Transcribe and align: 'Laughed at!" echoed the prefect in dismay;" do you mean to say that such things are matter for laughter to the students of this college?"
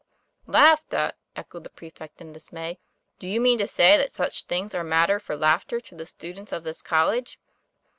'Laughed 0.47 0.95
at!" 0.95 1.15
echoed 1.35 1.63
the 1.63 1.69
prefect 1.69 2.21
in 2.21 2.33
dismay;" 2.33 2.79
do 3.19 3.27
you 3.27 3.39
mean 3.39 3.59
to 3.59 3.67
say 3.67 3.97
that 3.97 4.11
such 4.11 4.45
things 4.45 4.73
are 4.73 4.83
matter 4.83 5.19
for 5.19 5.35
laughter 5.37 5.79
to 5.79 5.93
the 5.93 6.07
students 6.07 6.51
of 6.51 6.63
this 6.63 6.81
college?" 6.81 7.37